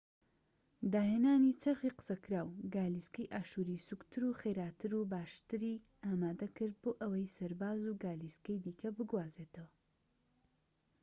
[0.93, 7.81] داهێنانی چەرخی قسەکراو گالیسکەی ئاشووری سووکتر و خێراتر و باشتری ئامادە کرد بۆ ئەوەی سەرباز
[7.85, 9.69] و گالیسکەی دیکە بگوازێتەوە